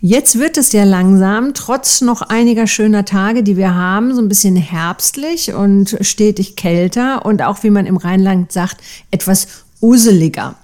[0.00, 4.28] Jetzt wird es ja langsam, trotz noch einiger schöner Tage, die wir haben, so ein
[4.28, 8.76] bisschen herbstlich und stetig kälter und auch, wie man im Rheinland sagt,
[9.10, 9.48] etwas
[9.80, 10.54] useliger.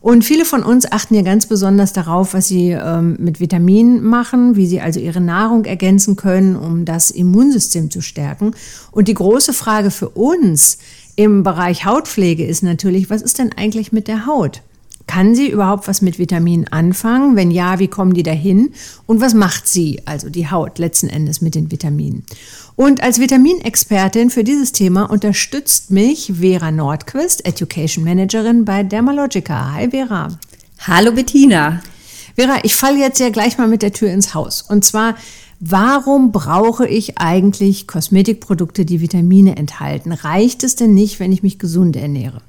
[0.00, 4.56] Und viele von uns achten ja ganz besonders darauf, was sie ähm, mit Vitaminen machen,
[4.56, 8.52] wie sie also ihre Nahrung ergänzen können, um das Immunsystem zu stärken.
[8.90, 10.78] Und die große Frage für uns
[11.14, 14.62] im Bereich Hautpflege ist natürlich, was ist denn eigentlich mit der Haut?
[15.10, 17.34] Kann sie überhaupt was mit Vitaminen anfangen?
[17.34, 18.70] Wenn ja, wie kommen die dahin?
[19.06, 22.24] Und was macht sie, also die Haut letzten Endes mit den Vitaminen?
[22.76, 29.72] Und als Vitaminexpertin für dieses Thema unterstützt mich Vera Nordquist, Education Managerin bei Dermalogica.
[29.72, 30.38] Hi Vera.
[30.86, 31.82] Hallo Bettina.
[32.36, 34.62] Vera, ich falle jetzt ja gleich mal mit der Tür ins Haus.
[34.62, 35.16] Und zwar,
[35.62, 40.12] Warum brauche ich eigentlich Kosmetikprodukte, die Vitamine enthalten?
[40.12, 42.40] Reicht es denn nicht, wenn ich mich gesund ernähre?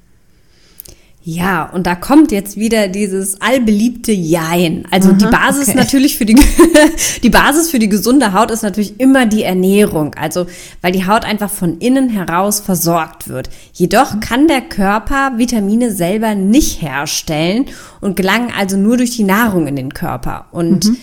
[1.24, 4.84] Ja, und da kommt jetzt wieder dieses allbeliebte Jein.
[4.90, 5.78] Also Aha, die Basis okay.
[5.78, 6.34] natürlich für die,
[7.22, 10.14] die Basis für die gesunde Haut ist natürlich immer die Ernährung.
[10.14, 10.46] Also,
[10.80, 13.50] weil die Haut einfach von innen heraus versorgt wird.
[13.72, 17.66] Jedoch kann der Körper Vitamine selber nicht herstellen
[18.00, 20.46] und gelangen also nur durch die Nahrung in den Körper.
[20.50, 20.96] Und mhm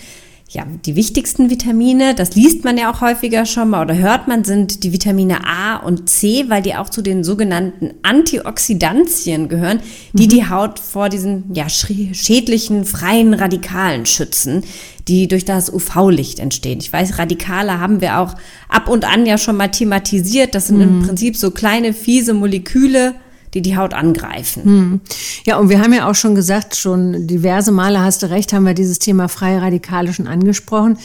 [0.52, 4.42] ja, die wichtigsten Vitamine, das liest man ja auch häufiger schon mal oder hört man,
[4.42, 9.78] sind die Vitamine A und C, weil die auch zu den sogenannten Antioxidantien gehören,
[10.12, 10.28] die mhm.
[10.28, 14.64] die Haut vor diesen ja, schädlichen freien Radikalen schützen,
[15.06, 16.80] die durch das UV-Licht entstehen.
[16.80, 18.34] Ich weiß, Radikale haben wir auch
[18.68, 20.56] ab und an ja schon mal thematisiert.
[20.56, 20.82] Das sind mhm.
[20.82, 23.14] im Prinzip so kleine, fiese Moleküle,
[23.54, 24.64] die die Haut angreifen.
[24.64, 25.00] Hm.
[25.44, 28.66] Ja, und wir haben ja auch schon gesagt, schon diverse Male hast du recht, haben
[28.66, 30.98] wir dieses Thema freie Radikale schon angesprochen.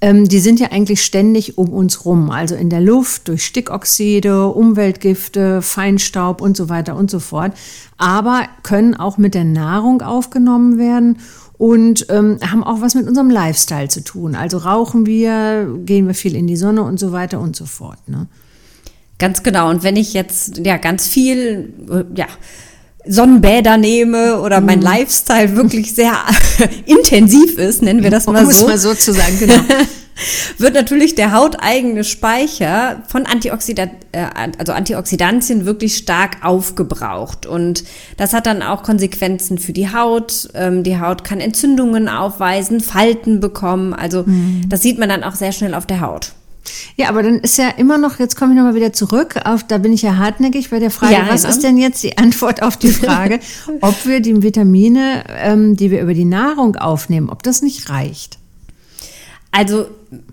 [0.00, 4.46] Ähm, die sind ja eigentlich ständig um uns rum, also in der Luft, durch Stickoxide,
[4.46, 7.52] Umweltgifte, Feinstaub und so weiter und so fort,
[7.98, 11.18] aber können auch mit der Nahrung aufgenommen werden
[11.58, 14.34] und ähm, haben auch was mit unserem Lifestyle zu tun.
[14.34, 17.98] Also rauchen wir, gehen wir viel in die Sonne und so weiter und so fort.
[18.08, 18.28] Ne?
[19.20, 19.70] Ganz genau.
[19.70, 21.72] Und wenn ich jetzt ja ganz viel,
[22.16, 22.26] ja,
[23.06, 24.84] Sonnenbäder nehme oder mein mhm.
[24.84, 26.12] Lifestyle wirklich sehr
[26.86, 28.46] intensiv ist, nennen wir das mal so.
[28.46, 29.54] Muss mal so zu sagen, genau.
[30.58, 34.24] wird natürlich der hauteigene Speicher von Antioxidant, äh,
[34.58, 37.46] also Antioxidantien wirklich stark aufgebraucht.
[37.46, 37.84] Und
[38.16, 40.48] das hat dann auch Konsequenzen für die Haut.
[40.54, 43.94] Ähm, die Haut kann Entzündungen aufweisen, Falten bekommen.
[43.94, 44.64] Also mhm.
[44.68, 46.32] das sieht man dann auch sehr schnell auf der Haut.
[46.96, 49.78] Ja, aber dann ist ja immer noch, jetzt komme ich nochmal wieder zurück, auf, da
[49.78, 51.48] bin ich ja hartnäckig bei der Frage, ja, was ja.
[51.48, 53.40] ist denn jetzt die Antwort auf die Frage,
[53.80, 58.38] ob wir die Vitamine, ähm, die wir über die Nahrung aufnehmen, ob das nicht reicht?
[59.52, 59.86] Also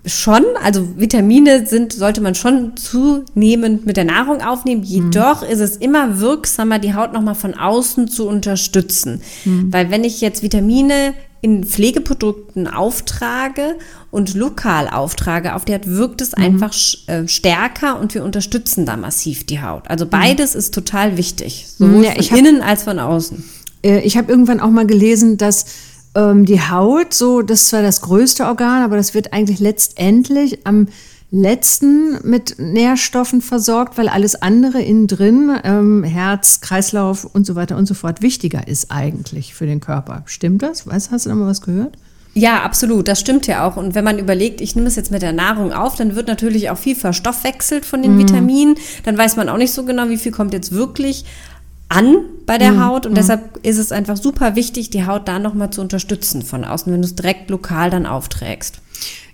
[0.06, 4.84] schon, also Vitamine sind, sollte man schon zunehmend mit der Nahrung aufnehmen.
[4.84, 5.48] Jedoch mhm.
[5.48, 9.20] ist es immer wirksamer, die Haut nochmal von außen zu unterstützen.
[9.44, 9.72] Mhm.
[9.72, 13.76] Weil wenn ich jetzt Vitamine in Pflegeprodukten auftrage
[14.10, 16.42] und lokal auftrage, auf die Haut wirkt es mhm.
[16.42, 16.74] einfach
[17.06, 19.88] äh, stärker und wir unterstützen da massiv die Haut.
[19.88, 20.10] Also mhm.
[20.10, 20.58] beides mhm.
[20.58, 23.44] ist total wichtig, sowohl ja, von innen als von außen.
[23.82, 25.66] Äh, ich habe irgendwann auch mal gelesen, dass
[26.14, 30.66] ähm, die Haut so, das ist zwar das größte Organ, aber das wird eigentlich letztendlich
[30.66, 30.88] am
[31.30, 37.76] letzten mit Nährstoffen versorgt, weil alles andere innen drin, ähm, Herz, Kreislauf und so weiter
[37.76, 40.22] und so fort, wichtiger ist eigentlich für den Körper.
[40.26, 40.86] Stimmt das?
[40.86, 41.98] Weißt, hast du da mal was gehört?
[42.34, 43.76] Ja, absolut, das stimmt ja auch.
[43.76, 46.70] Und wenn man überlegt, ich nehme es jetzt mit der Nahrung auf, dann wird natürlich
[46.70, 48.18] auch viel verstoffwechselt von den mm.
[48.20, 48.76] Vitaminen.
[49.04, 51.24] Dann weiß man auch nicht so genau, wie viel kommt jetzt wirklich
[51.88, 52.16] an
[52.46, 52.84] bei der mm.
[52.84, 53.06] Haut.
[53.06, 53.16] Und mm.
[53.16, 57.02] deshalb ist es einfach super wichtig, die Haut da nochmal zu unterstützen von außen, wenn
[57.02, 58.80] du es direkt lokal dann aufträgst.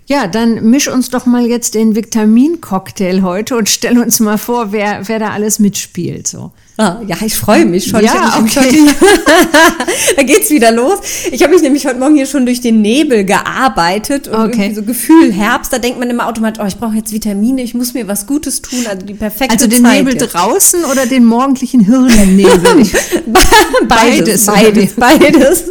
[0.07, 4.71] Ja, dann misch uns doch mal jetzt den Vitamincocktail heute und stell uns mal vor,
[4.71, 6.27] wer, wer da alles mitspielt.
[6.27, 6.51] So.
[6.77, 8.03] Ah, ja, ich freue mich schon.
[8.03, 8.85] Ja, okay.
[10.17, 10.99] da geht's wieder los.
[11.31, 14.73] Ich habe mich nämlich heute Morgen hier schon durch den Nebel gearbeitet und okay.
[14.75, 17.93] so Gefühl Herbst, da denkt man immer automatisch, oh, ich brauche jetzt Vitamine, ich muss
[17.93, 20.33] mir was Gutes tun, also die perfekte Also den Zeit Nebel jetzt.
[20.33, 22.51] draußen oder den morgendlichen Hirnnebel?
[23.87, 25.63] beides, beides, beides.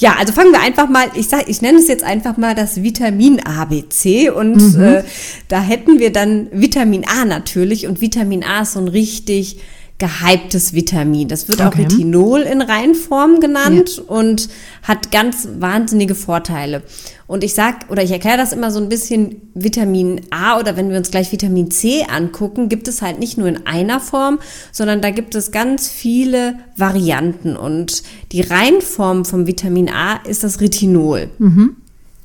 [0.00, 2.82] ja, also fangen wir einfach mal, ich sag, ich nenne es jetzt einfach mal das
[2.82, 4.82] Vitamin ABC und mhm.
[4.82, 5.04] äh,
[5.48, 9.61] da hätten wir dann Vitamin A natürlich und Vitamin A ist so ein richtig
[10.02, 11.28] gehyptes Vitamin.
[11.28, 11.68] Das wird okay.
[11.68, 14.02] auch Retinol in Reinform genannt ja.
[14.02, 14.48] und
[14.82, 16.82] hat ganz wahnsinnige Vorteile.
[17.28, 20.90] Und ich sag, oder ich erkläre das immer so ein bisschen Vitamin A oder wenn
[20.90, 24.40] wir uns gleich Vitamin C angucken, gibt es halt nicht nur in einer Form,
[24.72, 27.54] sondern da gibt es ganz viele Varianten.
[27.54, 28.02] Und
[28.32, 31.28] die Reinform vom Vitamin A ist das Retinol.
[31.38, 31.76] Mhm.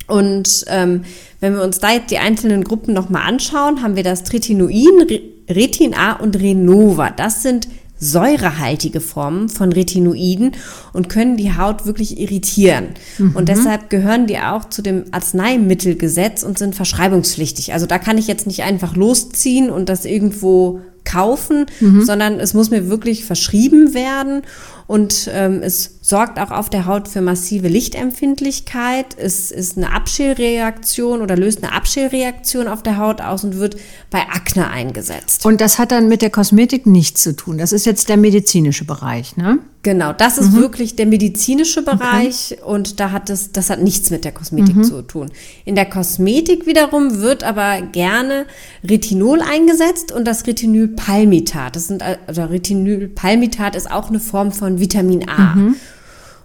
[0.08, 1.04] Und ähm,
[1.38, 5.06] wenn wir uns da jetzt die einzelnen Gruppen nochmal anschauen, haben wir das Tritinoin,
[5.48, 7.10] Retin A und Renova.
[7.10, 7.68] Das sind
[8.00, 10.52] säurehaltige Formen von Retinoiden
[10.92, 12.90] und können die Haut wirklich irritieren.
[13.18, 13.34] Mhm.
[13.34, 17.72] Und deshalb gehören die auch zu dem Arzneimittelgesetz und sind verschreibungspflichtig.
[17.72, 22.04] Also da kann ich jetzt nicht einfach losziehen und das irgendwo kaufen, mhm.
[22.04, 24.42] sondern es muss mir wirklich verschrieben werden
[24.88, 29.18] und ähm, es sorgt auch auf der Haut für massive Lichtempfindlichkeit.
[29.18, 33.76] Es ist eine Abschälreaktion oder löst eine Abschälreaktion auf der Haut aus und wird
[34.10, 35.44] bei Akne eingesetzt.
[35.44, 37.58] Und das hat dann mit der Kosmetik nichts zu tun.
[37.58, 39.58] Das ist jetzt der medizinische Bereich, ne?
[39.84, 40.56] Genau, das ist mhm.
[40.56, 42.62] wirklich der medizinische Bereich okay.
[42.64, 44.84] und da hat es, das hat nichts mit der Kosmetik mhm.
[44.84, 45.30] zu tun.
[45.64, 48.46] In der Kosmetik wiederum wird aber gerne
[48.82, 51.76] Retinol eingesetzt und das Retinylpalmitat.
[51.76, 55.54] Das sind, also Retinylpalmitat ist auch eine Form von Vitamin A.
[55.54, 55.76] Mhm.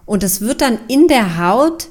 [0.06, 1.88] Und das wird dann in der Haut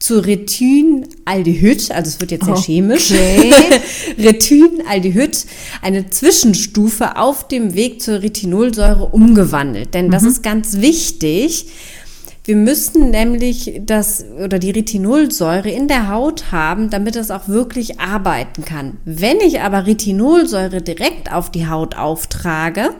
[0.00, 2.62] zu Retinaldehyd, also es wird jetzt sehr okay.
[2.62, 3.12] chemisch,
[4.18, 5.46] Retinaldehyd,
[5.82, 9.94] eine Zwischenstufe auf dem Weg zur Retinolsäure umgewandelt.
[9.94, 10.10] Denn mhm.
[10.10, 11.66] das ist ganz wichtig.
[12.44, 18.00] Wir müssen nämlich das oder die Retinolsäure in der Haut haben, damit es auch wirklich
[18.00, 18.96] arbeiten kann.
[19.04, 22.94] Wenn ich aber Retinolsäure direkt auf die Haut auftrage,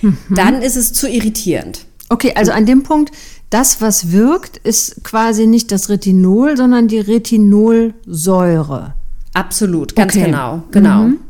[0.00, 0.16] mhm.
[0.30, 1.84] dann ist es zu irritierend.
[2.08, 3.12] Okay, also an dem Punkt
[3.56, 8.92] das, was wirkt, ist quasi nicht das Retinol, sondern die Retinolsäure.
[9.32, 10.26] Absolut, ganz okay.
[10.26, 11.04] genau, genau.
[11.04, 11.20] Mhm.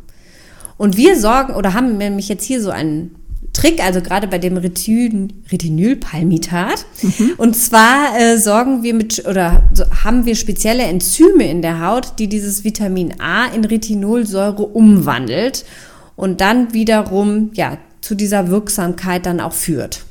[0.77, 3.15] Und wir sorgen oder haben nämlich jetzt hier so einen
[3.53, 6.85] Trick, also gerade bei dem Retin Retinylpalmitat.
[7.01, 7.35] Mhm.
[7.37, 12.19] Und zwar äh, sorgen wir mit oder so, haben wir spezielle Enzyme in der Haut,
[12.19, 15.65] die dieses Vitamin A in Retinolsäure umwandelt
[16.17, 20.07] und dann wiederum ja zu dieser Wirksamkeit dann auch führt.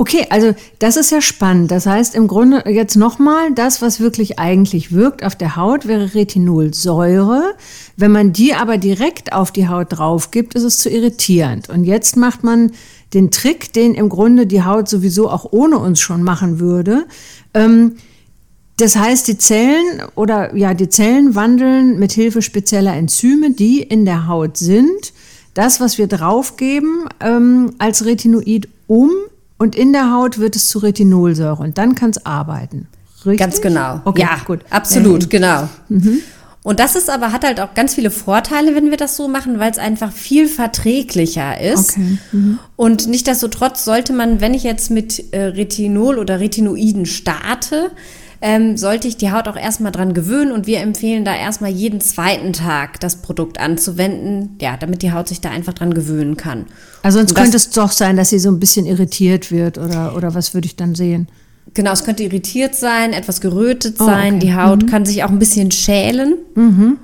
[0.00, 1.70] Okay, also das ist ja spannend.
[1.70, 6.14] Das heißt im Grunde jetzt nochmal, das, was wirklich eigentlich wirkt auf der Haut, wäre
[6.14, 7.54] Retinolsäure.
[7.98, 11.68] Wenn man die aber direkt auf die Haut drauf gibt, ist es zu irritierend.
[11.68, 12.72] Und jetzt macht man
[13.12, 17.04] den Trick, den im Grunde die Haut sowieso auch ohne uns schon machen würde.
[17.52, 17.96] Ähm,
[18.78, 24.06] das heißt, die Zellen oder ja, die Zellen wandeln mit Hilfe spezieller Enzyme, die in
[24.06, 25.12] der Haut sind,
[25.52, 29.10] das, was wir draufgeben, ähm, als Retinoid um
[29.60, 32.88] und in der Haut wird es zu Retinolsäure und dann kann es arbeiten.
[33.26, 33.38] Richtig?
[33.38, 34.00] Ganz genau.
[34.06, 34.60] Okay, ja, gut.
[34.70, 35.68] Absolut, äh, genau.
[35.90, 36.20] Mhm.
[36.62, 39.58] Und das ist aber, hat halt auch ganz viele Vorteile, wenn wir das so machen,
[39.58, 41.90] weil es einfach viel verträglicher ist.
[41.90, 42.18] Okay.
[42.32, 42.58] Mhm.
[42.76, 47.90] Und nichtsdestotrotz sollte man, wenn ich jetzt mit äh, Retinol oder Retinoiden starte,
[48.42, 52.00] ähm, sollte ich die Haut auch erstmal dran gewöhnen und wir empfehlen da erstmal jeden
[52.00, 56.66] zweiten Tag das Produkt anzuwenden, ja, damit die Haut sich da einfach dran gewöhnen kann.
[57.02, 60.34] Also sonst könnte es doch sein, dass sie so ein bisschen irritiert wird oder, oder
[60.34, 61.28] was würde ich dann sehen?
[61.74, 64.46] Genau, es könnte irritiert sein, etwas gerötet oh, sein, okay.
[64.46, 64.86] die Haut mhm.
[64.86, 66.34] kann sich auch ein bisschen schälen.
[66.54, 66.98] Mhm.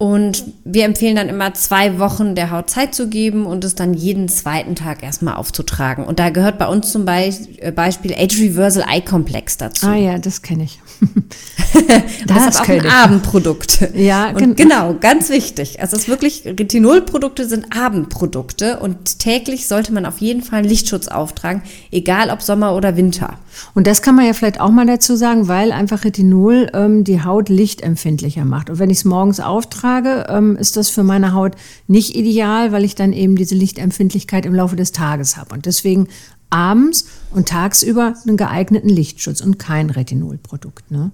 [0.00, 3.92] Und wir empfehlen dann immer zwei Wochen der Haut Zeit zu geben und es dann
[3.92, 6.06] jeden zweiten Tag erstmal aufzutragen.
[6.06, 9.86] Und da gehört bei uns zum äh, Beispiel Age Reversal Eye Complex dazu.
[9.86, 10.80] Ah ja, das kenne ich.
[11.86, 12.90] das, das ist auch ein ich.
[12.90, 13.90] Abendprodukt.
[13.94, 15.82] Ja, und genau, ganz wichtig.
[15.82, 20.68] Also es ist wirklich, Retinolprodukte sind Abendprodukte und täglich sollte man auf jeden Fall einen
[20.68, 21.60] Lichtschutz auftragen,
[21.92, 23.36] egal ob Sommer oder Winter.
[23.74, 27.22] Und das kann man ja vielleicht auch mal dazu sagen, weil einfach Retinol ähm, die
[27.22, 28.70] Haut lichtempfindlicher macht.
[28.70, 31.52] Und wenn ich es morgens auftrage, trage, ähm, ist das für meine Haut
[31.86, 35.54] nicht ideal, weil ich dann eben diese Lichtempfindlichkeit im Laufe des Tages habe.
[35.54, 36.08] Und deswegen
[36.50, 40.90] abends und tagsüber einen geeigneten Lichtschutz und kein Retinolprodukt.
[40.90, 41.10] Ne?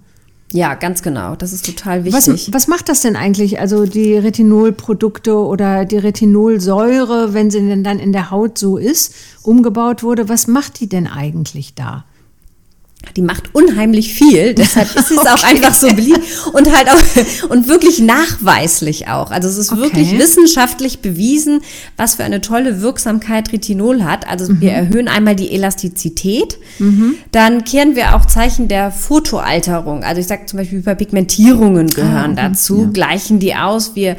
[0.53, 1.37] Ja, ganz genau.
[1.37, 2.27] Das ist total wichtig.
[2.27, 3.61] Was, was, macht das denn eigentlich?
[3.61, 9.15] Also die Retinolprodukte oder die Retinolsäure, wenn sie denn dann in der Haut so ist,
[9.43, 12.05] umgebaut wurde, was macht die denn eigentlich da?
[13.15, 15.29] Die macht unheimlich viel, deshalb ist es okay.
[15.29, 16.21] auch einfach so beliebt
[16.53, 19.31] und halt auch und wirklich nachweislich auch.
[19.31, 19.83] Also es ist okay.
[19.83, 21.61] wirklich wissenschaftlich bewiesen,
[21.97, 24.29] was für eine tolle Wirksamkeit Retinol hat.
[24.29, 24.61] Also mhm.
[24.61, 27.15] wir erhöhen einmal die Elastizität, mhm.
[27.33, 30.05] dann kehren wir auch Zeichen der Fotoalterung.
[30.05, 32.91] Also ich sage zum Beispiel Hyperpigmentierungen gehören ah, dazu, ja.
[32.91, 33.95] gleichen die aus.
[33.95, 34.17] Wir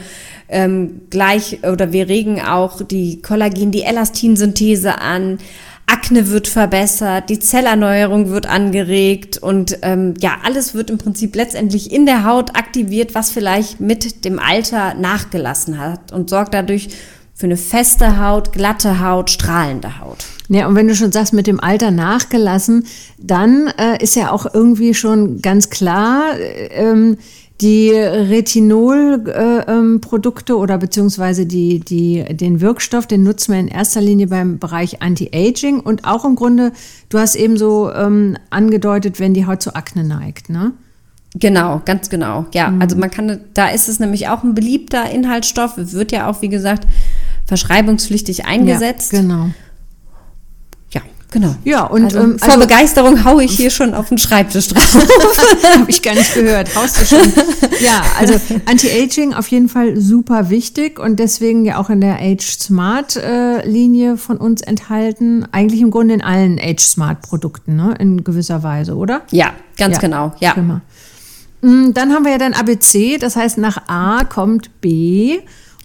[0.50, 5.40] ähm, gleich oder wir regen auch die Kollagen, die Elastinsynthese an.
[5.88, 11.94] Akne wird verbessert, die Zellerneuerung wird angeregt und ähm, ja, alles wird im Prinzip letztendlich
[11.94, 16.90] in der Haut aktiviert, was vielleicht mit dem Alter nachgelassen hat und sorgt dadurch
[17.34, 20.26] für eine feste Haut, glatte Haut, strahlende Haut.
[20.50, 22.86] Ja, und wenn du schon sagst, mit dem Alter nachgelassen,
[23.18, 26.34] dann äh, ist ja auch irgendwie schon ganz klar,
[26.72, 27.18] ähm,
[27.62, 34.02] die Retinol-Produkte äh, ähm, oder beziehungsweise die, die, den Wirkstoff, den nutzen wir in erster
[34.02, 36.72] Linie beim Bereich Anti-Aging und auch im Grunde,
[37.10, 40.74] du hast eben so ähm, angedeutet, wenn die Haut zu Akne neigt, ne?
[41.36, 42.46] Genau, ganz genau.
[42.54, 42.82] Ja, mhm.
[42.82, 46.50] also man kann, da ist es nämlich auch ein beliebter Inhaltsstoff, wird ja auch, wie
[46.50, 46.88] gesagt,
[47.46, 49.14] verschreibungspflichtig eingesetzt.
[49.14, 49.52] Ja, genau.
[51.32, 51.56] Genau.
[51.66, 54.96] Ja, und also, ähm, vor also, Begeisterung haue ich hier schon auf den Schreibtisch drauf.
[55.74, 56.74] Habe ich gar nicht gehört.
[56.74, 57.34] Haust du schon?
[57.82, 62.58] Ja, also Anti-Aging auf jeden Fall super wichtig und deswegen ja auch in der Age
[62.60, 65.46] Smart äh, Linie von uns enthalten.
[65.52, 67.94] Eigentlich im Grunde in allen Age Smart Produkten, ne?
[68.00, 69.24] In gewisser Weise, oder?
[69.32, 70.34] Ja, ganz ja, genau.
[70.40, 70.54] Ja.
[70.54, 70.82] Prima.
[71.62, 75.40] Mm, dann haben wir ja dann ABC, das heißt nach A kommt B.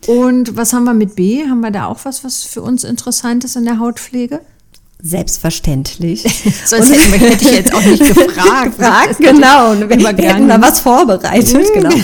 [0.06, 1.48] Und was haben wir mit B?
[1.48, 4.40] Haben wir da auch was, was für uns interessant ist in der Hautpflege?
[5.04, 6.22] Selbstverständlich.
[6.64, 8.76] Sonst hätte, hätte ich jetzt auch nicht gefragt.
[8.76, 9.74] gefragt genau.
[9.74, 11.54] Wir, wir hätten da was vorbereitet.
[11.54, 11.74] Mhm.
[11.74, 11.90] Genau.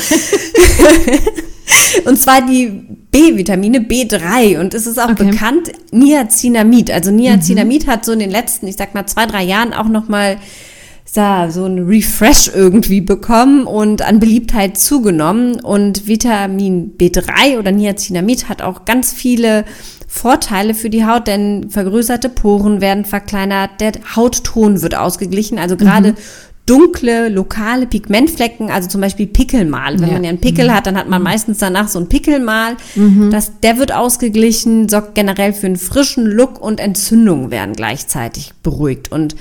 [2.04, 5.30] Und zwar die B-Vitamine B3 und es ist auch okay.
[5.30, 6.90] bekannt Niacinamid.
[6.90, 7.90] Also Niacinamid mhm.
[7.90, 10.38] hat so in den letzten, ich sag mal zwei drei Jahren auch noch mal
[11.14, 15.60] ja, so ein Refresh irgendwie bekommen und an Beliebtheit zugenommen.
[15.60, 19.64] Und Vitamin B3 oder Niacinamid hat auch ganz viele
[20.10, 26.12] Vorteile für die Haut, denn vergrößerte Poren werden verkleinert, der Hautton wird ausgeglichen, also gerade
[26.12, 26.16] mhm.
[26.64, 30.00] dunkle, lokale Pigmentflecken, also zum Beispiel Pickelmal.
[30.00, 30.14] Wenn ja.
[30.14, 30.72] man ja einen Pickel mhm.
[30.72, 31.24] hat, dann hat man mhm.
[31.24, 32.78] meistens danach so ein Pickelmal.
[32.94, 33.30] Mhm.
[33.30, 39.12] Das, der wird ausgeglichen, sorgt generell für einen frischen Look und Entzündungen werden gleichzeitig beruhigt.
[39.12, 39.36] Und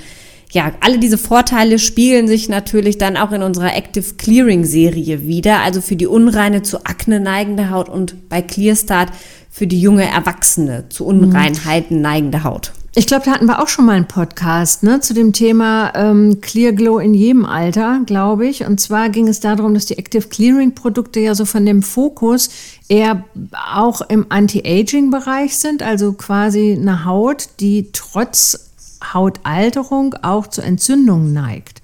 [0.50, 5.60] ja, alle diese Vorteile spiegeln sich natürlich dann auch in unserer Active Clearing Serie wieder,
[5.60, 9.10] also für die unreine zu Akne neigende Haut und bei Clearstart
[9.58, 12.72] für die junge Erwachsene zu Unreinheiten neigende Haut.
[12.94, 16.40] Ich glaube, da hatten wir auch schon mal einen Podcast ne, zu dem Thema ähm,
[16.40, 18.64] Clear Glow in jedem Alter, glaube ich.
[18.66, 22.50] Und zwar ging es darum, dass die Active Clearing Produkte ja so von dem Fokus
[22.88, 23.24] eher
[23.72, 28.70] auch im Anti-Aging-Bereich sind, also quasi eine Haut, die trotz
[29.12, 31.82] Hautalterung auch zu Entzündungen neigt.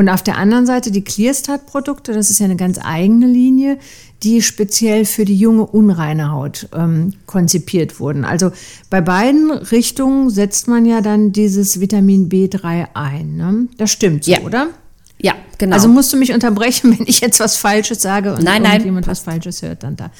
[0.00, 3.76] Und auf der anderen Seite die Clearstat-Produkte, das ist ja eine ganz eigene Linie,
[4.22, 8.24] die speziell für die junge, unreine Haut ähm, konzipiert wurden.
[8.24, 8.50] Also
[8.88, 13.36] bei beiden Richtungen setzt man ja dann dieses Vitamin B3 ein.
[13.36, 13.68] Ne?
[13.76, 14.40] Das stimmt so, ja.
[14.40, 14.68] oder?
[15.20, 15.76] Ja, genau.
[15.76, 19.20] Also musst du mich unterbrechen, wenn ich jetzt was Falsches sage und nein, irgendjemand was
[19.20, 20.10] Falsches hört dann da.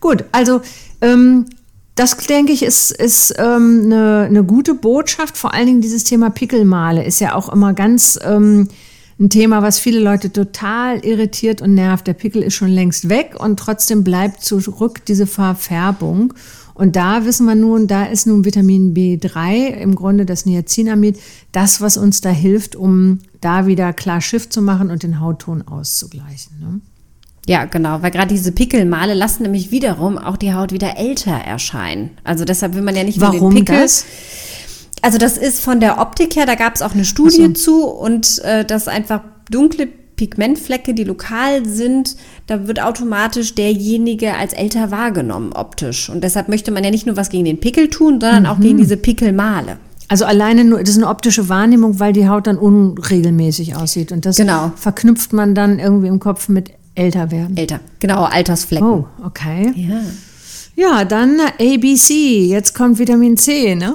[0.00, 0.62] Gut, also
[1.00, 1.46] ähm,
[1.94, 5.38] das, denke ich, ist, ist ähm, eine, eine gute Botschaft.
[5.38, 8.68] Vor allen Dingen dieses Thema Pickelmale ist ja auch immer ganz ähm,
[9.20, 12.06] ein Thema, was viele Leute total irritiert und nervt.
[12.06, 16.34] Der Pickel ist schon längst weg und trotzdem bleibt zurück diese Verfärbung.
[16.74, 21.18] Und da wissen wir nun, da ist nun Vitamin B3, im Grunde das Niacinamid,
[21.50, 25.62] das, was uns da hilft, um da wieder klar Schiff zu machen und den Hautton
[25.62, 26.60] auszugleichen.
[26.60, 26.80] Ne?
[27.48, 32.10] Ja, genau, weil gerade diese Pickelmale lassen nämlich wiederum auch die Haut wieder älter erscheinen.
[32.22, 33.82] Also deshalb will man ja nicht Warum den Pickel.
[33.82, 34.04] Das?
[35.02, 37.52] Also das ist von der Optik her, da gab es auch eine Studie so.
[37.52, 39.88] zu und äh, dass einfach dunkle
[40.18, 46.10] Pigmentflecke, die lokal sind, da wird automatisch derjenige als älter wahrgenommen optisch.
[46.10, 48.48] Und deshalb möchte man ja nicht nur was gegen den Pickel tun, sondern mhm.
[48.48, 49.78] auch gegen diese Pickelmale.
[50.08, 54.10] Also alleine nur, das ist eine optische Wahrnehmung, weil die Haut dann unregelmäßig aussieht.
[54.10, 54.72] Und das genau.
[54.74, 57.56] verknüpft man dann irgendwie im Kopf mit Älter werden.
[57.56, 58.88] Älter, genau, Altersflecken.
[58.88, 59.72] Oh, okay.
[59.76, 60.00] Ja.
[60.74, 62.46] Ja, dann ABC.
[62.46, 63.94] Jetzt kommt Vitamin C, ne?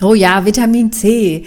[0.00, 1.44] Oh ja, Vitamin C.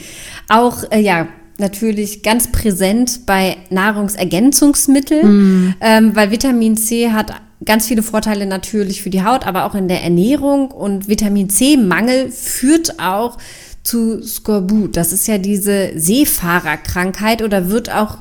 [0.50, 1.28] Auch, äh, ja,
[1.58, 5.76] natürlich ganz präsent bei Nahrungsergänzungsmitteln, mm.
[5.80, 9.88] ähm, weil Vitamin C hat ganz viele Vorteile natürlich für die Haut, aber auch in
[9.88, 10.72] der Ernährung.
[10.72, 13.38] Und Vitamin C-Mangel führt auch
[13.84, 14.96] zu Skorbut.
[14.96, 18.18] Das ist ja diese Seefahrerkrankheit oder wird auch,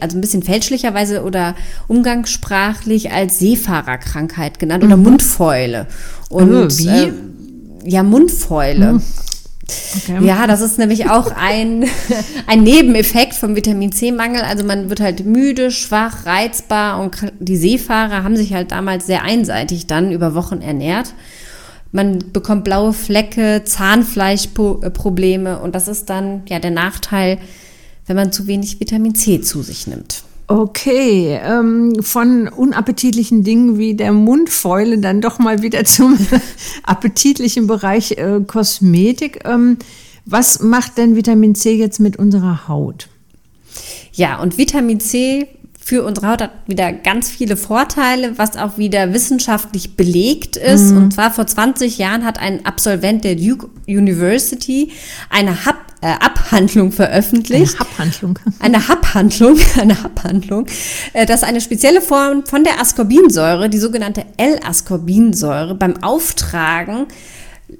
[0.00, 1.54] also ein bisschen fälschlicherweise oder
[1.86, 5.04] umgangssprachlich als Seefahrerkrankheit genannt oder mhm.
[5.04, 5.86] Mundfäule.
[6.28, 6.88] Und also, wie?
[6.88, 7.12] Äh,
[7.84, 8.94] ja, Mundfäule.
[8.94, 9.02] Mhm.
[9.96, 10.24] Okay.
[10.24, 11.84] Ja, das ist nämlich auch ein,
[12.46, 14.40] ein Nebeneffekt vom Vitamin C-Mangel.
[14.42, 19.22] Also man wird halt müde, schwach, reizbar und die Seefahrer haben sich halt damals sehr
[19.22, 21.14] einseitig dann über Wochen ernährt.
[21.92, 27.38] Man bekommt blaue Flecke, Zahnfleischprobleme und das ist dann ja der Nachteil,
[28.06, 30.22] wenn man zu wenig Vitamin C zu sich nimmt.
[30.50, 36.18] Okay, ähm, von unappetitlichen Dingen wie der Mundfäule dann doch mal wieder zum
[36.84, 39.40] appetitlichen Bereich äh, Kosmetik.
[39.44, 39.76] Ähm,
[40.24, 43.08] was macht denn Vitamin C jetzt mit unserer Haut?
[44.12, 45.48] Ja, und Vitamin C
[45.88, 50.90] für unsere Haut hat wieder ganz viele Vorteile, was auch wieder wissenschaftlich belegt ist.
[50.90, 50.96] Mhm.
[50.96, 54.92] Und zwar vor 20 Jahren hat ein Absolvent der Duke University
[55.30, 57.74] eine Hub äh, Abhandlung veröffentlicht.
[57.78, 58.38] Eine Abhandlung.
[58.60, 60.66] Eine Abhandlung, eine Abhandlung,
[61.12, 67.06] äh, dass eine spezielle Form von der Ascorbinsäure, die sogenannte L-Ascorbinsäure, beim Auftragen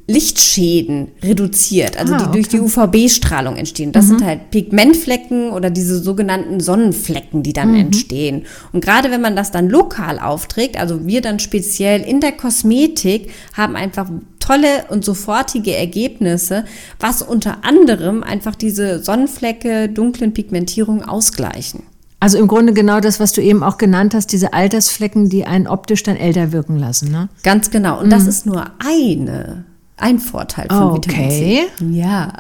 [0.07, 3.93] Lichtschäden reduziert, also ah, die durch die UVB-Strahlung entstehen.
[3.93, 4.09] Das mhm.
[4.09, 7.81] sind halt Pigmentflecken oder diese sogenannten Sonnenflecken, die dann mhm.
[7.81, 8.47] entstehen.
[8.73, 13.31] Und gerade wenn man das dann lokal aufträgt, also wir dann speziell in der Kosmetik,
[13.55, 14.11] haben einfach
[14.49, 16.65] tolle und sofortige Ergebnisse,
[16.99, 21.83] was unter anderem einfach diese Sonnenflecke, dunklen Pigmentierungen ausgleichen.
[22.21, 25.69] Also im Grunde genau das, was du eben auch genannt hast, diese Altersflecken, die einen
[25.69, 27.29] optisch dann älter wirken lassen, ne?
[27.45, 28.01] Ganz genau.
[28.01, 28.11] Und mhm.
[28.11, 29.65] das ist nur eine
[29.99, 31.11] ein Vorteil von okay.
[31.11, 31.99] Vitamin C.
[31.99, 32.33] Ja.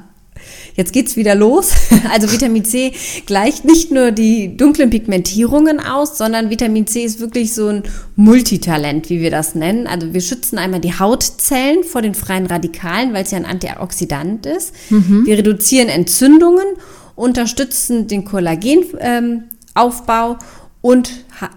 [0.74, 1.72] Jetzt geht's wieder los.
[2.10, 2.92] Also Vitamin C
[3.26, 7.82] gleicht nicht nur die dunklen Pigmentierungen aus, sondern Vitamin C ist wirklich so ein
[8.16, 9.86] Multitalent, wie wir das nennen.
[9.86, 14.46] Also wir schützen einmal die Hautzellen vor den freien Radikalen, weil es ja ein Antioxidant
[14.46, 14.72] ist.
[14.90, 15.26] Mhm.
[15.26, 16.66] Wir reduzieren Entzündungen,
[17.16, 20.38] unterstützen den Kollagenaufbau ähm,
[20.80, 21.10] und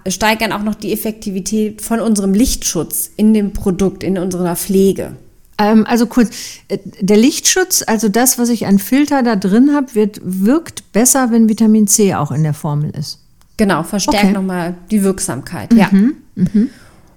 [0.08, 5.16] steigern auch noch die Effektivität von unserem Lichtschutz in dem Produkt, in unserer Pflege.
[5.58, 6.30] Ähm, also kurz,
[6.68, 9.88] äh, der Lichtschutz, also das, was ich an Filter da drin habe,
[10.24, 13.20] wirkt besser, wenn Vitamin C auch in der Formel ist.
[13.58, 14.34] Genau, verstärkt okay.
[14.34, 15.72] nochmal die Wirksamkeit.
[15.72, 15.78] Mhm.
[15.78, 15.90] Ja.
[15.92, 16.70] Mhm.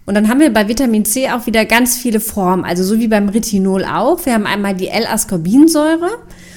[0.06, 3.08] Und dann haben wir bei Vitamin C auch wieder ganz viele Formen, also so wie
[3.08, 4.26] beim Retinol auch.
[4.26, 6.10] Wir haben einmal die L-Ascorbinsäure.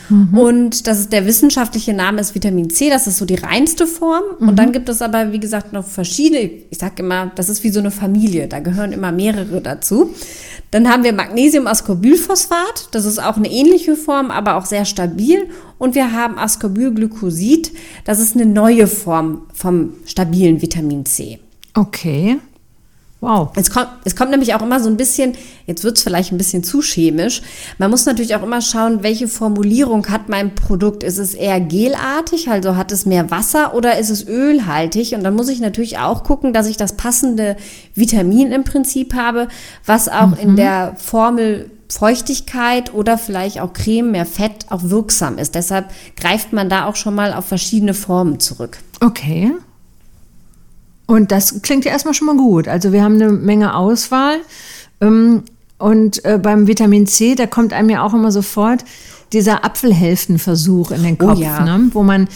[0.10, 0.38] Mhm.
[0.38, 4.24] Und das ist der wissenschaftliche Name ist Vitamin C, das ist so die reinste Form.
[4.40, 4.50] Mhm.
[4.50, 7.70] Und dann gibt es aber, wie gesagt, noch verschiedene, ich sage immer, das ist wie
[7.70, 10.14] so eine Familie, da gehören immer mehrere dazu.
[10.72, 15.50] Dann haben wir Magnesium-Ascorbylphosphat, das ist auch eine ähnliche Form, aber auch sehr stabil.
[15.78, 17.72] Und wir haben Ascorbylglycosid,
[18.04, 21.40] das ist eine neue Form vom stabilen Vitamin C.
[21.74, 22.38] Okay.
[23.20, 23.50] Wow.
[23.56, 25.34] Es kommt, es kommt nämlich auch immer so ein bisschen,
[25.66, 27.42] jetzt wird es vielleicht ein bisschen zu chemisch.
[27.80, 31.04] Man muss natürlich auch immer schauen, welche Formulierung hat mein Produkt.
[31.04, 35.16] Ist es eher gelartig, also hat es mehr Wasser oder ist es ölhaltig?
[35.16, 37.58] Und dann muss ich natürlich auch gucken, dass ich das passende
[37.96, 39.48] Vitamin im Prinzip habe,
[39.84, 40.38] was auch mhm.
[40.39, 45.56] in der Formel Feuchtigkeit oder vielleicht auch Creme, mehr Fett auch wirksam ist.
[45.56, 48.78] Deshalb greift man da auch schon mal auf verschiedene Formen zurück.
[49.00, 49.54] Okay.
[51.08, 52.67] Und das klingt ja erstmal schon mal gut.
[52.67, 54.38] Also wir haben eine Menge Auswahl.
[55.02, 55.43] Ähm,
[55.80, 58.84] und äh, beim Vitamin C, da kommt einem ja auch immer sofort
[59.34, 61.63] dieser Apfelhälftenversuch in den oh Kopf, oh ja.
[61.63, 61.89] ne?
[61.93, 62.28] wo man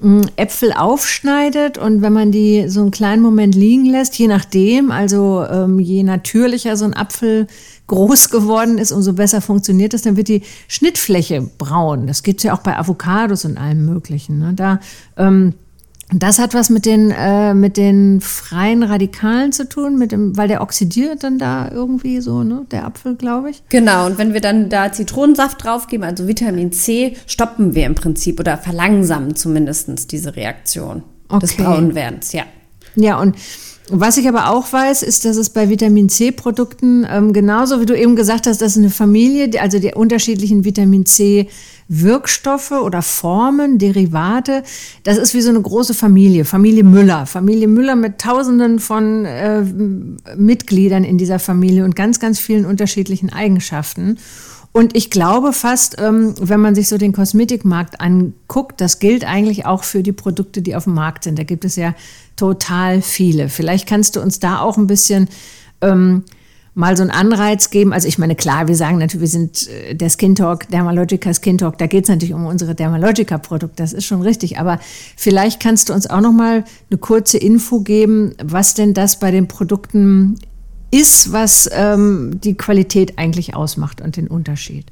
[0.00, 4.90] hm, Äpfel aufschneidet und wenn man die so einen kleinen Moment liegen lässt, je nachdem,
[4.90, 7.46] also ähm, je natürlicher so ein Apfel
[7.86, 12.06] groß geworden ist, umso besser funktioniert es, dann wird die Schnittfläche braun.
[12.06, 14.38] Das gibt es ja auch bei Avocados und allem Möglichen.
[14.38, 14.52] Ne?
[14.54, 14.80] Da
[15.16, 15.54] ähm,
[16.12, 20.48] das hat was mit den, äh, mit den freien Radikalen zu tun, mit dem, weil
[20.48, 22.66] der oxidiert dann da irgendwie so, ne?
[22.70, 23.62] Der Apfel, glaube ich.
[23.68, 28.40] Genau, und wenn wir dann da Zitronensaft draufgeben, also Vitamin C, stoppen wir im Prinzip
[28.40, 31.40] oder verlangsamen zumindest diese Reaktion okay.
[31.40, 32.44] des Braunwerdens, ja.
[32.96, 33.36] Ja, und
[33.92, 37.98] was ich aber auch weiß, ist, dass es bei Vitamin C-Produkten ähm, genauso wie du
[37.98, 41.48] eben gesagt hast, dass eine Familie, also die unterschiedlichen Vitamin C
[41.92, 44.62] Wirkstoffe oder Formen, Derivate,
[45.02, 49.62] das ist wie so eine große Familie, Familie Müller, Familie Müller mit Tausenden von äh,
[50.36, 54.18] Mitgliedern in dieser Familie und ganz, ganz vielen unterschiedlichen Eigenschaften.
[54.70, 59.66] Und ich glaube fast, ähm, wenn man sich so den Kosmetikmarkt anguckt, das gilt eigentlich
[59.66, 61.40] auch für die Produkte, die auf dem Markt sind.
[61.40, 61.96] Da gibt es ja
[62.36, 63.48] total viele.
[63.48, 65.28] Vielleicht kannst du uns da auch ein bisschen
[65.80, 66.22] ähm,
[66.74, 67.92] mal so einen Anreiz geben.
[67.92, 71.58] Also ich meine, klar, wir sagen natürlich, wir sind äh, der Skin Talk, Dermalogica Skin
[71.58, 74.58] Talk, da geht es natürlich um unsere Dermalogica-Produkte, das ist schon richtig.
[74.58, 74.78] Aber
[75.16, 79.30] vielleicht kannst du uns auch noch mal eine kurze Info geben, was denn das bei
[79.30, 80.38] den Produkten
[80.90, 84.86] ist, was ähm, die Qualität eigentlich ausmacht und den Unterschied.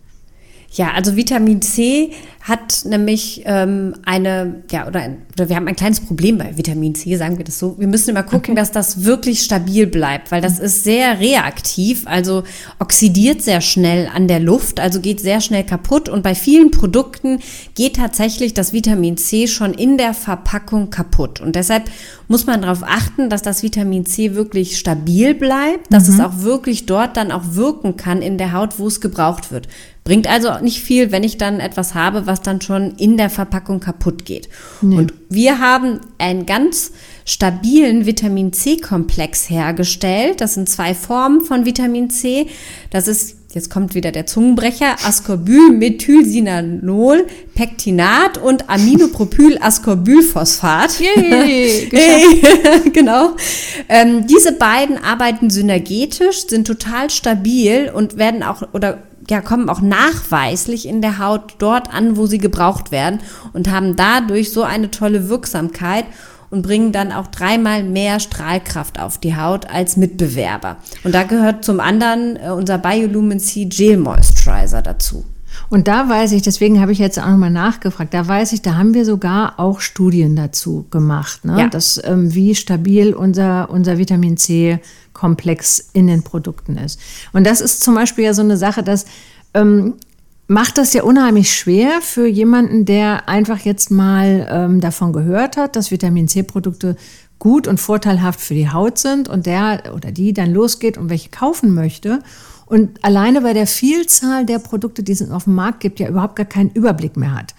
[0.73, 2.11] Ja, also Vitamin C
[2.49, 6.95] hat nämlich ähm, eine, ja, oder, ein, oder wir haben ein kleines Problem bei Vitamin
[6.95, 7.79] C, sagen wir das so.
[7.79, 8.55] Wir müssen immer gucken, okay.
[8.55, 12.45] dass das wirklich stabil bleibt, weil das ist sehr reaktiv, also
[12.79, 16.09] oxidiert sehr schnell an der Luft, also geht sehr schnell kaputt.
[16.09, 17.41] Und bei vielen Produkten
[17.75, 21.43] geht tatsächlich das Vitamin C schon in der Verpackung kaputt.
[21.43, 21.91] Und deshalb
[22.29, 26.15] muss man darauf achten, dass das Vitamin C wirklich stabil bleibt, dass mhm.
[26.15, 29.69] es auch wirklich dort dann auch wirken kann in der Haut, wo es gebraucht wird.
[30.09, 33.81] Bringt also nicht viel, wenn ich dann etwas habe, was dann schon in der Verpackung
[33.81, 34.49] kaputt geht.
[34.81, 34.97] Nee.
[34.97, 36.93] Und wir haben einen ganz
[37.25, 40.41] stabilen Vitamin C-Komplex hergestellt.
[40.41, 42.47] Das sind zwei Formen von Vitamin C.
[42.91, 51.01] Das ist jetzt kommt wieder der Zungenbrecher, Ascorbylmethylsinanol, Pektinat und Aminopropylascorbylphosphat.
[51.01, 52.43] Yay, hey,
[52.93, 53.37] genau.
[53.89, 58.99] Ähm, diese beiden arbeiten synergetisch, sind total stabil und werden auch oder
[59.31, 63.21] ja, kommen auch nachweislich in der Haut dort an, wo sie gebraucht werden
[63.53, 66.05] und haben dadurch so eine tolle Wirksamkeit
[66.51, 70.77] und bringen dann auch dreimal mehr Strahlkraft auf die Haut als Mitbewerber.
[71.05, 75.25] Und da gehört zum anderen äh, unser Biolumin C Gel Moisturizer dazu.
[75.71, 78.77] Und da weiß ich, deswegen habe ich jetzt auch nochmal nachgefragt, da weiß ich, da
[78.77, 81.59] haben wir sogar auch Studien dazu gemacht, ne?
[81.59, 81.69] ja.
[81.69, 84.81] dass, ähm, wie stabil unser, unser Vitamin C
[85.13, 87.01] Komplex in den Produkten ist.
[87.33, 89.05] Und das ist zum Beispiel ja so eine Sache, dass
[89.53, 89.95] ähm,
[90.47, 95.77] macht das ja unheimlich schwer für jemanden, der einfach jetzt mal ähm, davon gehört hat,
[95.77, 96.97] dass Vitamin C-Produkte
[97.39, 101.29] gut und vorteilhaft für die Haut sind und der oder die dann losgeht und welche
[101.29, 102.21] kaufen möchte.
[102.69, 106.37] Und alleine bei der Vielzahl der Produkte, die es auf dem Markt gibt, ja überhaupt
[106.37, 107.55] gar keinen Überblick mehr hat.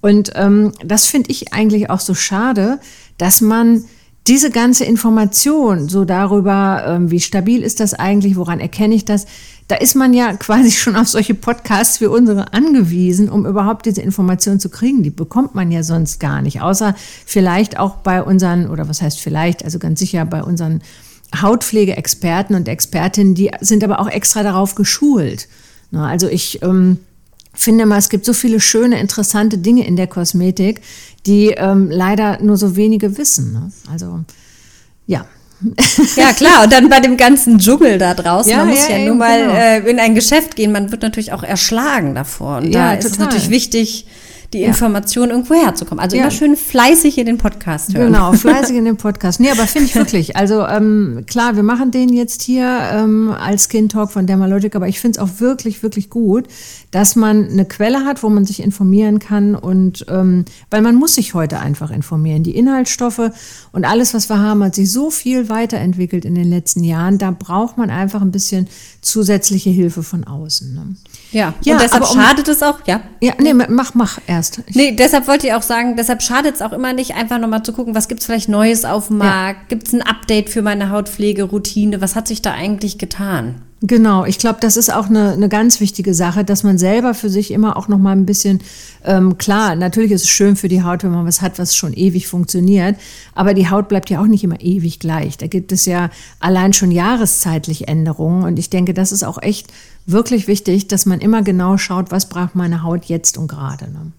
[0.00, 2.80] Und ähm, das finde ich eigentlich auch so schade,
[3.18, 3.84] dass man
[4.26, 9.26] diese ganze Information so darüber, ähm, wie stabil ist das eigentlich, woran erkenne ich das,
[9.68, 14.00] da ist man ja quasi schon auf solche Podcasts wie unsere angewiesen, um überhaupt diese
[14.00, 15.02] Informationen zu kriegen.
[15.02, 16.94] Die bekommt man ja sonst gar nicht, außer
[17.26, 20.80] vielleicht auch bei unseren, oder was heißt vielleicht, also ganz sicher bei unseren
[21.40, 25.48] Hautpflegeexperten und Expertinnen, die sind aber auch extra darauf geschult.
[25.92, 26.98] Also ich ähm,
[27.52, 30.80] finde mal, es gibt so viele schöne, interessante Dinge in der Kosmetik,
[31.26, 33.52] die ähm, leider nur so wenige wissen.
[33.52, 33.72] Ne?
[33.90, 34.20] Also
[35.06, 35.26] ja,
[36.16, 36.64] ja, klar.
[36.64, 39.40] Und dann bei dem ganzen Dschungel da draußen, ja, man muss ja, ja nur mal
[39.40, 39.54] genau.
[39.54, 40.72] äh, in ein Geschäft gehen.
[40.72, 42.58] Man wird natürlich auch erschlagen davor.
[42.58, 44.06] Und ja, da ist es natürlich wichtig,
[44.54, 44.68] die ja.
[44.68, 46.02] Information irgendwo herzukommen.
[46.02, 46.22] Also ja.
[46.22, 48.12] immer schön fleißig in den Podcast hören.
[48.12, 49.40] Genau, fleißig in den Podcast.
[49.40, 50.36] Nee, aber finde ich wirklich.
[50.36, 54.88] Also ähm, klar, wir machen den jetzt hier ähm, als Skin Talk von Dermalogic, aber
[54.88, 56.46] ich finde es auch wirklich, wirklich gut,
[56.92, 61.16] dass man eine Quelle hat, wo man sich informieren kann und ähm, weil man muss
[61.16, 62.44] sich heute einfach informieren.
[62.44, 63.30] Die Inhaltsstoffe
[63.72, 67.18] und alles, was wir haben, hat sich so viel weiterentwickelt in den letzten Jahren.
[67.18, 68.68] Da braucht man einfach ein bisschen
[69.00, 70.74] zusätzliche Hilfe von außen.
[70.74, 70.96] Ne?
[71.34, 73.00] Ja, ja und deshalb um, schadet es auch, ja.
[73.20, 74.60] Ja, nee, mach, mach erst.
[74.66, 77.64] Ich nee, deshalb wollte ich auch sagen, deshalb schadet es auch immer nicht, einfach nochmal
[77.64, 79.62] zu gucken, was gibt es vielleicht Neues auf dem Markt?
[79.62, 79.66] Ja.
[79.68, 82.00] Gibt es ein Update für meine Hautpflegeroutine?
[82.00, 83.62] Was hat sich da eigentlich getan?
[83.82, 87.28] Genau, ich glaube, das ist auch eine, eine ganz wichtige Sache, dass man selber für
[87.28, 88.60] sich immer auch noch mal ein bisschen
[89.04, 89.74] ähm, klar.
[89.74, 92.96] Natürlich ist es schön für die Haut, wenn man was hat, was schon ewig funktioniert,
[93.34, 95.36] aber die Haut bleibt ja auch nicht immer ewig gleich.
[95.36, 96.08] Da gibt es ja
[96.40, 99.70] allein schon jahreszeitlich Änderungen und ich denke, das ist auch echt
[100.06, 103.90] wirklich wichtig, dass man immer genau schaut, was braucht meine Haut jetzt und gerade.
[103.90, 104.12] Ne?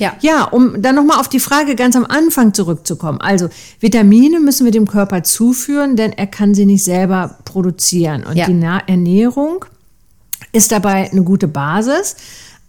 [0.00, 0.16] Ja.
[0.20, 3.20] ja, um dann nochmal auf die Frage ganz am Anfang zurückzukommen.
[3.20, 3.48] Also
[3.80, 8.24] Vitamine müssen wir dem Körper zuführen, denn er kann sie nicht selber produzieren.
[8.24, 8.46] Und ja.
[8.46, 9.64] die Ernährung
[10.52, 12.16] ist dabei eine gute Basis.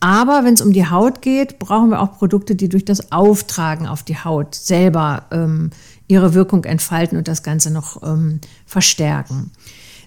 [0.02, 3.88] Aber wenn es um die Haut geht, brauchen wir auch Produkte, die durch das Auftragen
[3.88, 5.70] auf die Haut selber ähm,
[6.08, 9.52] ihre Wirkung entfalten und das Ganze noch ähm, verstärken.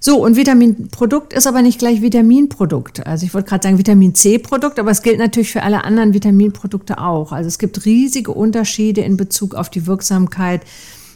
[0.07, 3.07] So, und Vitaminprodukt ist aber nicht gleich Vitaminprodukt.
[3.07, 6.99] Also ich wollte gerade sagen Vitamin C-Produkt, aber es gilt natürlich für alle anderen Vitaminprodukte
[6.99, 7.33] auch.
[7.33, 10.61] Also es gibt riesige Unterschiede in Bezug auf die Wirksamkeit.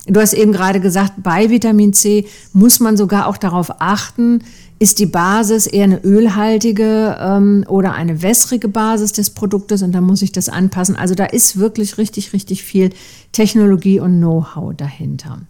[0.06, 2.24] Du hast eben gerade gesagt, bei Vitamin C
[2.54, 4.42] muss man sogar auch darauf achten,
[4.78, 10.00] ist die Basis eher eine ölhaltige ähm, oder eine wässrige Basis des Produktes und da
[10.00, 10.96] muss ich das anpassen.
[10.96, 12.88] Also da ist wirklich richtig, richtig viel
[13.32, 15.42] Technologie und Know-how dahinter.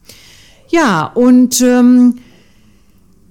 [0.70, 2.16] Ja, und ähm,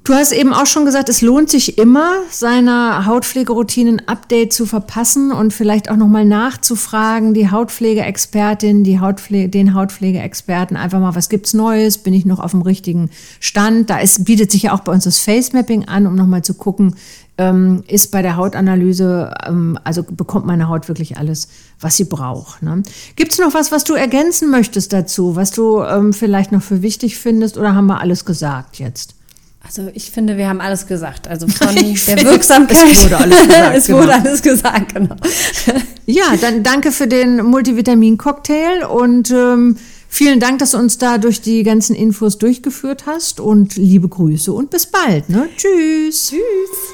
[0.07, 4.65] Du hast eben auch schon gesagt, es lohnt sich immer, seiner Hautpflegeroutine ein Update zu
[4.65, 11.27] verpassen und vielleicht auch nochmal nachzufragen, die Hautpflegeexpertin, die Hautpflege, den Hautpflegeexperten einfach mal, was
[11.27, 11.97] gibt's Neues?
[11.97, 13.09] Bin ich noch auf dem richtigen
[13.41, 13.89] Stand?
[13.89, 16.53] Da ist, bietet sich ja auch bei uns das Face Mapping an, um nochmal zu
[16.53, 16.95] gucken,
[17.37, 21.49] ähm, ist bei der Hautanalyse, ähm, also bekommt meine Haut wirklich alles,
[21.81, 22.63] was sie braucht.
[22.63, 22.81] Ne?
[23.17, 26.81] Gibt es noch was, was du ergänzen möchtest dazu, was du ähm, vielleicht noch für
[26.81, 29.16] wichtig findest oder haben wir alles gesagt jetzt?
[29.67, 31.27] Also ich finde, wir haben alles gesagt.
[31.27, 32.77] Also von der Wirksamkeit.
[32.91, 33.77] Es wurde alles gesagt.
[33.77, 34.17] es wurde genau.
[34.17, 35.15] alles gesagt, genau.
[36.05, 39.77] ja, dann danke für den Multivitamin-Cocktail und ähm,
[40.07, 44.51] vielen Dank, dass du uns da durch die ganzen Infos durchgeführt hast und liebe Grüße
[44.53, 45.29] und bis bald.
[45.29, 45.49] Ne?
[45.57, 46.31] Tschüss.
[46.31, 46.93] Tschüss.